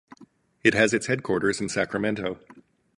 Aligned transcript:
It 0.63 0.73
has 0.73 0.95
its 0.95 1.05
headquarters 1.05 1.61
in 1.61 1.69
Sacramento. 1.69 2.39